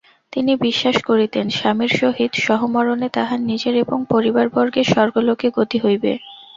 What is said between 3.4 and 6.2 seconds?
নিজের এবং পরিবারবর্গের স্বর্গলোকে গতি হইবে।